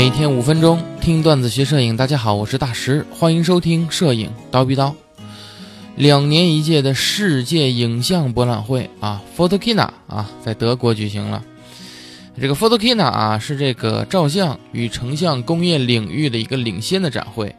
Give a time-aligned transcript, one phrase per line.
[0.00, 4.96] 每天五分钟听段子学摄影，大家好，我是大石，欢迎收听摄影刀逼刀。
[5.94, 11.44] 两年一届的世界影像博览会啊，Photokina 啊，在德国举行了。
[12.40, 17.54] 这个 Photokina 啊，是这个照相与成像工业领域的一个领先的展会，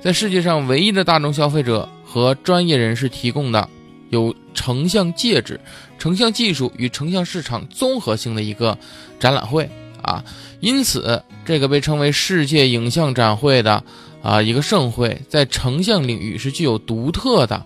[0.00, 3.68] 在世界上唯一的大众消费者和专业人士提供的
[4.10, 5.58] 有成像介质、
[5.98, 8.78] 成像技术与成像市场综合性的一个
[9.18, 9.68] 展览会。
[10.02, 10.24] 啊，
[10.60, 13.82] 因此这个被称为世界影像展会的
[14.22, 17.64] 啊一个盛会，在成像领域是具有独特的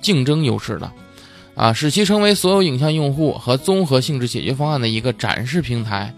[0.00, 0.90] 竞争优势的，
[1.54, 6.14] 啊，使其成为所有影像用户和综合性质解决方案的一个展示平台。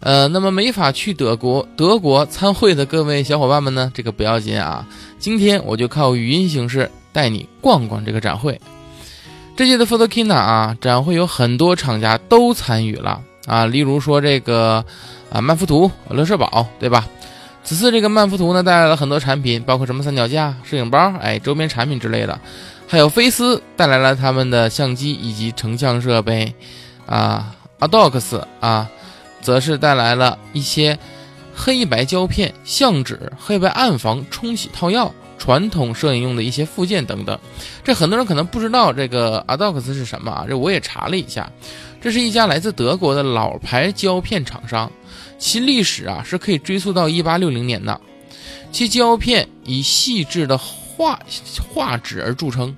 [0.00, 4.86] 呃，那么没法去德国德国参会的各位小伙伴们呢，这个不要紧啊，
[5.18, 8.58] 今天我就靠语音形式带你逛逛这个展会。
[9.54, 13.20] 这届的 Photokina 啊展会有很多厂家都参与了。
[13.46, 14.84] 啊，例如说这个
[15.30, 17.06] 啊，曼福图、乐视宝，对吧？
[17.62, 22.38] 此次这个曼福图呢，带来了很多产品，包括什么三脚架、摄影包，哎，周边产品之类的。
[22.88, 26.54] 还有飞思带来了他们的相机以及成像设备。
[27.06, 28.88] 啊，Adox 啊，
[29.40, 30.98] 则是带来了一些
[31.54, 35.12] 黑白胶片、相纸、黑白暗房冲洗套药。
[35.40, 37.36] 传统摄影用的一些附件等等，
[37.82, 40.44] 这很多人可能不知道这个 Adox 是什么啊？
[40.46, 41.50] 这我也查了一下，
[41.98, 44.92] 这是一家来自德国的老牌胶片厂商，
[45.38, 47.98] 其历史啊是可以追溯到一八六零年的，
[48.70, 51.18] 其胶片以细致的画
[51.72, 52.76] 画质而著称。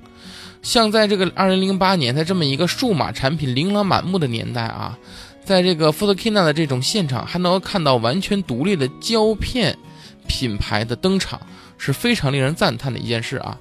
[0.63, 4.97] 像在这个二零零八年，在这么一个数码产品琳琅满目的年代啊，
[5.45, 9.77] 在这个 Photokina 的这种现场，还能够看到完全独立的胶片
[10.29, 11.41] 品牌的登场。
[11.85, 13.59] 是非常令人赞叹的一件事啊！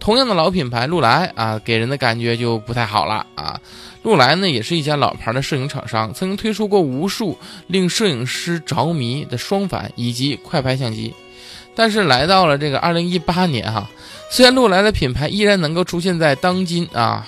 [0.00, 3.60] 同样的老品牌禄来啊，给人的感觉就不太好了啊。
[4.02, 11.12] 禄来呢，也是一家老牌的摄影厂商，曾经推出过无数令摄影师着迷的双反以及快拍相机。
[11.74, 13.90] 但是来到了这个二零一八年哈，
[14.30, 17.26] 虽然禄来的品牌依然能够出现在当今啊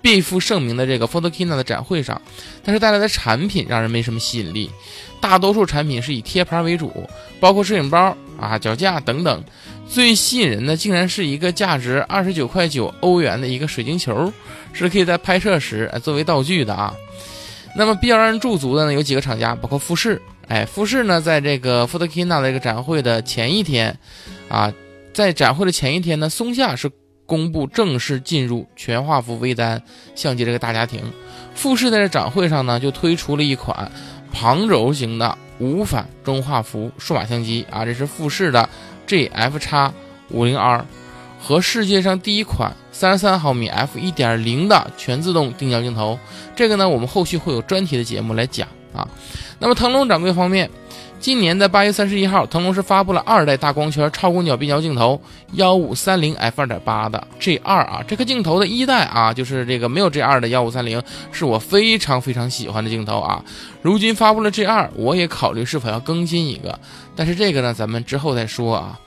[0.00, 2.22] 必负盛名的这个 Photokina 的展会上，
[2.62, 4.70] 但是带来的产品让人没什么吸引力。
[5.20, 7.08] 大多数产品是以贴牌为主，
[7.40, 8.16] 包括摄影包。
[8.42, 9.44] 啊，脚架等等，
[9.88, 14.32] 最吸引人的竟然是一个价值二十九块九欧元的一个水晶球，
[14.72, 16.92] 是可以在拍摄时作为道具的啊。
[17.76, 20.20] 那么比较让人驻足的呢，有几个厂家，包括富士。
[20.48, 23.96] 哎，富士呢，在这个 Photokina 的这个展会的前一天，
[24.48, 24.70] 啊，
[25.14, 26.90] 在展会的前一天呢，松下是
[27.24, 29.80] 公布正式进入全画幅微单
[30.14, 31.00] 相机这个大家庭。
[31.54, 33.90] 富士在这展会上呢，就推出了一款
[34.32, 35.38] 旁轴型的。
[35.62, 38.68] 无反中画幅数码相机啊，这是富士的
[39.06, 39.92] GF 叉
[40.30, 40.84] 五零 R，
[41.40, 46.18] 和世界上第一款三十三毫米 f 一点零的全自动定焦镜头。
[46.56, 49.06] 这个呢，我们后续会有专题的节目来讲啊。
[49.58, 50.70] 那么腾龙掌柜方面。
[51.20, 55.22] 今年的八月三十一号，腾龙是发布了二代大光圈超广角变焦镜头
[55.52, 61.00] 幺五三零 f 二点八的 G 二啊，这颗镜头的一代啊，就是这个没有 G 二的幺五三零，
[61.30, 63.44] 是我非常非常喜欢的镜头啊。
[63.82, 66.76] 如今发布了 G 二，我也考虑是否要更新一个，
[67.14, 68.98] 但是这个呢，咱们之后再说啊。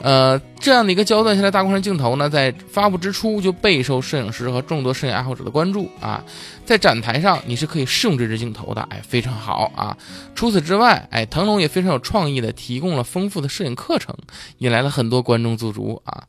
[0.00, 6.22] 呃，这样的一个焦段下的大光圈镜头呢，在发布之初就备受摄影师和众多摄影爱好者的关注啊。
[6.64, 9.96] 在展台上你是可以试用这支镜头的，哎，非常好啊。
[10.36, 14.14] 除此之外，哎，腾龙也非常有创意的提供了丰富的摄影课程，
[14.58, 16.24] 引来了很多观众驻足啊。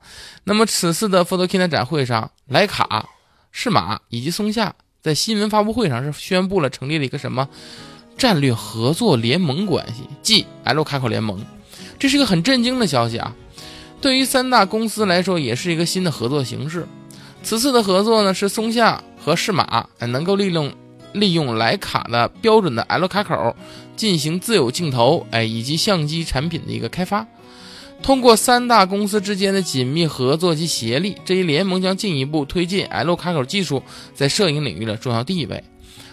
[0.46, 3.08] 那么此次的 Photokina 展会上，徕卡、
[3.52, 7.48] 适马以及松下在新闻发布会上是宣布了成立了一个什么
[8.18, 11.46] 战略合作联盟关系，即 L 卡口联盟。
[12.00, 13.36] 这是一个很震惊的消息啊。
[14.02, 16.88] 对于三大公司来说，也是一个新的合作形式。
[17.44, 20.72] 此次的合作呢，是松下和适马能够利用
[21.14, 23.56] 利用徕卡的标准的 L 卡口
[23.96, 27.26] 进行自有镜头，哎，以及相机产品的一个开发。
[28.02, 33.84] 通过三大公司之间的紧密合作及协力，这一联盟将进一步推进 L 卡口技术
[34.16, 35.62] 在摄影领域的重要地位。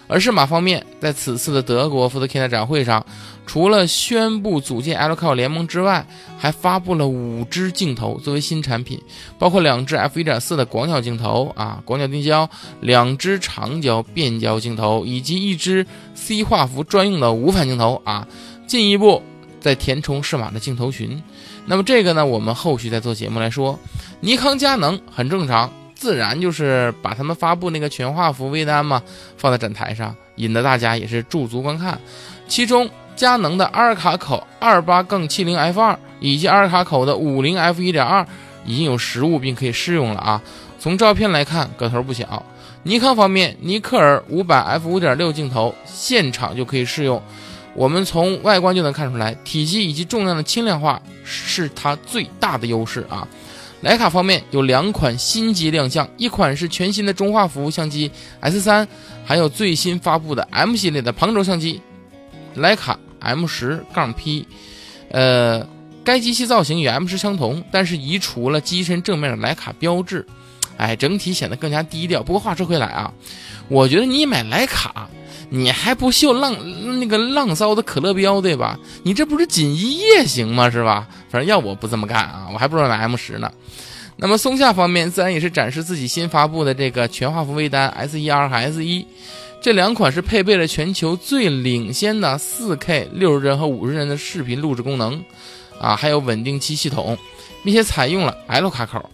[0.08, 3.04] 而适马方面，在此次的德国福特 Kina 展会上，
[3.46, 6.04] 除了宣布组建 l c o 联盟之外，
[6.36, 9.00] 还发布了五支镜头作为新产品，
[9.38, 12.50] 包括两支 f 1.4的广角镜头啊，广角定焦，
[12.80, 18.26] 两支长焦变焦镜头，以及一支 C 画幅专用的无反镜头啊，
[18.66, 19.22] 进一步
[19.60, 21.22] 在填充适马的镜头群。
[21.64, 23.78] 那么这个呢，我们后续再做节目来说。
[24.20, 25.72] 尼康、佳能很正常。
[25.94, 29.02] 自然就是把他们发布那个全画幅微单嘛，
[29.38, 31.98] 放在展台上，引得大家也是驻足观看。
[32.46, 38.24] 其中，佳能的二卡口二八杠七零 f 二以及二卡口的五零 f 一点二
[38.64, 40.40] 已经有实物并可以试用了啊。
[40.78, 42.44] 从照片来看，个头不小。
[42.82, 47.20] 尼康方面，尼克尔五百 f 五点六镜头现场就可以试用，
[47.74, 53.26] 我们从外观就能看出来，体积以及重量的轻量化是它最大的优势啊。
[53.82, 58.10] 徕卡方面有两款新机亮相，一款是全新的中画幅相机
[58.40, 58.86] S 三，
[59.24, 61.80] 还有最新发布的 M 系列的旁轴相机
[62.56, 64.46] 徕卡 M 十杠 P。
[65.10, 65.66] 呃，
[66.04, 70.26] 该机器造型与 M 十相同，但是移除了机身正面的徕卡标志，
[70.76, 72.22] 哎，整体显得更加低调。
[72.22, 73.12] 不过话说回来啊，
[73.68, 75.08] 我觉得你买徕卡。
[75.48, 76.56] 你还不秀浪
[76.98, 78.76] 那个浪骚的可乐标对吧？
[79.04, 80.68] 你这不是锦衣夜行吗？
[80.68, 81.06] 是吧？
[81.30, 83.48] 反正要我不这么干啊，我还不如买 M 十呢。
[84.16, 89.06] 那么松下方面自然也是展示自己新发布的这个全画幅微单 S 一 R 和 S 一，
[89.66, 95.20] 这两款是配备了全球最领先的 4K 六十帧和五十帧的视频录制功能
[95.80, 97.18] 啊，还有稳定器系统，
[97.64, 99.10] 并且采用了 L 卡口。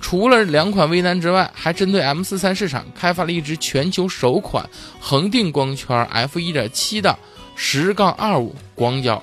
[0.00, 4.66] 除了两款微单之外，还针对 M 四三市场开发了一支全球首款
[4.98, 7.14] 恒定光圈 f 一点七的
[7.54, 9.22] 十杠二五广角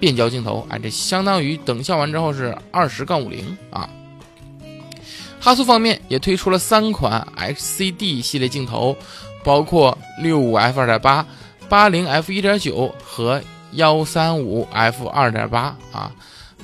[0.00, 3.88] 变焦镜头，哎，这相当于等效完之后是二十杠五零啊。
[5.38, 8.96] 哈苏方面也推出了三款 XCD 系列镜头，
[9.44, 11.24] 包括六五 f 二点八、
[11.68, 13.40] 八零 f 一点九和
[13.72, 16.10] 幺三五 f 二点八啊，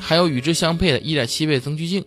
[0.01, 2.05] 还有与之相配的一点七倍增距镜，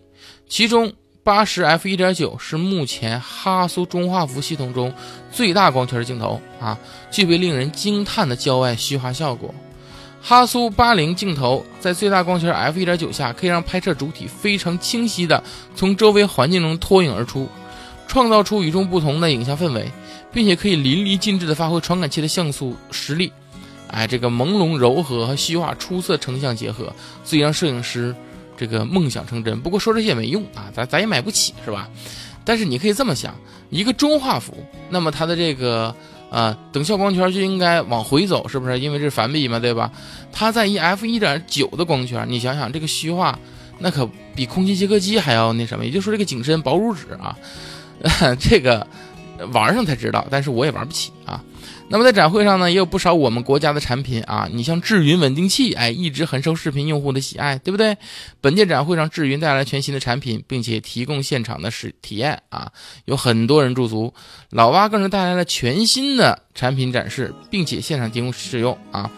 [0.48, 0.92] 其中。
[1.24, 4.92] 八十 f 一点九是目前哈苏中画幅系统中
[5.32, 6.78] 最大光圈镜头啊，
[7.10, 9.54] 具备令人惊叹的郊外虚化效果。
[10.20, 15.42] 哈苏八零镜头在最大光圈 f 一点九下，可以让拍摄主体非常清晰的
[15.74, 17.48] 从周围环境中脱颖而出，
[18.14, 19.90] 创造出与众不同的影像氛围，
[20.32, 23.32] 并且可以淋漓尽致的发挥传感器的像素实力。
[23.88, 26.94] 哎，这个朦胧柔和和虚化出色成像结合，
[27.24, 28.14] 足以让摄影师。
[28.56, 31.90] 这个梦想成真，不过说这些也没用啊，咱咱也买不起，是吧？
[32.44, 33.34] 但是你可以这么想，
[33.68, 35.92] 一个中画幅，那么它的这个
[36.30, 38.78] 呃等效光圈就应该往回走，是不是？
[38.78, 39.90] 因为这是反比嘛，对吧？
[40.30, 43.36] 它在一 f 一点九的光圈，你想想这个虚化，
[43.80, 47.36] 那可比空气切割机还要那什么，也就是说这个景深薄如纸啊，
[48.38, 48.86] 这个
[49.52, 51.42] 玩上才知道，但是我也玩不起啊。
[51.86, 57.94] 那么在展会上呢，也有不少我们国家的产品啊，你像智云稳定器，哎，一直很受视频用户的喜爱，对不对？
[58.40, 62.72] 本届展会上，智云带来全新的产品，并且提供现场的试体验啊，
[63.04, 64.12] 有很多人驻足。
[64.48, 69.10] 老蛙更是带来了全新的产品展示，并且现场提供试用啊。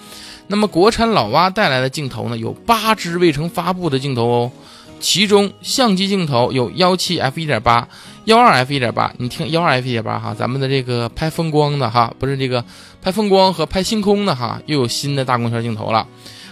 [0.48, 4.52] 那么国产老蛙带来的镜头呢，有八支未曾发布的镜头哦。
[5.00, 7.88] 其中相机镜头有幺七 f 一点八、
[8.24, 12.64] 幺二 f 一点八，你听幺二 f 一点八哈，咱们的这个拍风光的哈，不是这个
[13.00, 16.06] 拍风光和拍星空的哈，又有新的大光圈镜头了。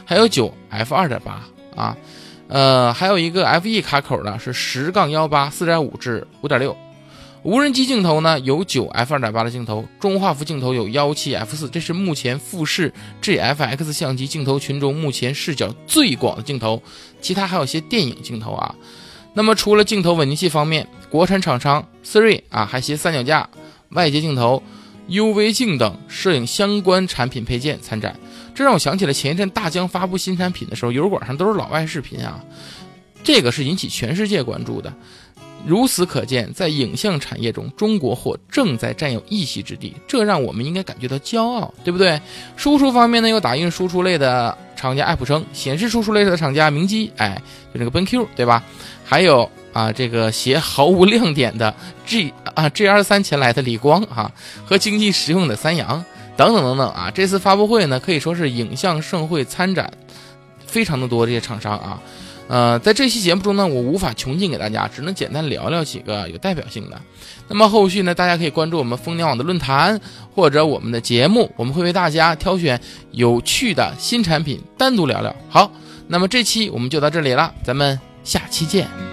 [0.04, 1.40] 还有九 f 二点八
[1.74, 1.96] 啊，
[2.48, 6.76] 呃，还有一个 f e 卡口的是十杠幺八四点五至五点六。
[7.44, 16.82] 无人机镜头呢有九 f 二点八的镜头，中画幅镜头有幺七 f 四，这是目前富士 GFX 相机镜头群中目前视角最广的镜头。
[17.20, 18.74] 其他还有些电影镜头啊。
[19.34, 23.50] 那么除了镜头稳定器方面，国产厂商 Siri 啊还携三脚架、
[23.90, 24.62] 外接镜头、
[25.10, 28.18] UV 镜等摄影相关产品配件参展。
[28.54, 32.42] 这让我想起了前一阵大疆发布新产品的时候，油管上都是老外视频啊。
[33.22, 34.92] 这个是引起全世界关注的。
[35.66, 42.20] 如此可见，在影像产业中，中国或正在占有一席之地，这让我们应该感觉到骄傲，对不对？
[42.56, 47.40] 输出方面呢，有打印输出类的厂家爱普生，显示输出类的厂家明基，哎，
[47.72, 48.62] 就这个 BenQ，对吧？
[49.04, 54.30] 还有啊，这个携毫无亮点的 G 啊 G R 三前来的理光啊，
[54.66, 56.04] 和经济实用的三洋
[56.36, 57.10] 等等等等啊。
[57.10, 59.90] 这次发布会呢，可以说是影像盛会参展，
[60.66, 62.00] 非常的多这些厂商啊。
[62.46, 67.00] 呃，在这期节目中呢，我无法穷尽给大家，只能简单聊聊几个有代表性的。
[67.48, 69.98] 那么后续呢，大家可以关注我们蜂鸟网的论坛
[70.34, 72.80] 或者我们的节目，我们会为大家挑选
[73.12, 75.34] 有趣的新产品单独聊聊。
[75.48, 75.70] 好，
[76.08, 79.03] 那么这期我们就到这里了，咱们下期见。